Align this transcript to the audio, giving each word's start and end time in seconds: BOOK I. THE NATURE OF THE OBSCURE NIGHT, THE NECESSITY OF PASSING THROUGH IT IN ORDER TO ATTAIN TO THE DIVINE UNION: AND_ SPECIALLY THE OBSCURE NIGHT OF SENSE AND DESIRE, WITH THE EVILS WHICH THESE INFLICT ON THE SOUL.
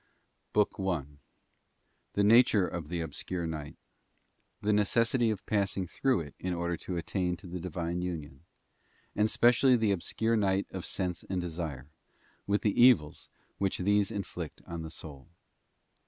BOOK 0.53 0.77
I. 0.79 1.03
THE 2.13 2.23
NATURE 2.23 2.65
OF 2.67 2.89
THE 2.89 3.01
OBSCURE 3.01 3.45
NIGHT, 3.45 3.75
THE 4.59 4.73
NECESSITY 4.73 5.29
OF 5.29 5.45
PASSING 5.45 5.85
THROUGH 5.85 6.19
IT 6.21 6.35
IN 6.39 6.55
ORDER 6.55 6.75
TO 6.75 6.97
ATTAIN 6.97 7.37
TO 7.37 7.45
THE 7.45 7.59
DIVINE 7.59 8.01
UNION: 8.01 8.41
AND_ 9.15 9.27
SPECIALLY 9.31 9.75
THE 9.77 9.91
OBSCURE 9.91 10.37
NIGHT 10.37 10.65
OF 10.71 10.87
SENSE 10.87 11.25
AND 11.29 11.39
DESIRE, 11.39 11.85
WITH 12.47 12.63
THE 12.63 12.83
EVILS 12.83 13.29
WHICH 13.59 13.77
THESE 13.77 14.09
INFLICT 14.09 14.63
ON 14.65 14.81
THE 14.81 14.89
SOUL. 14.89 15.27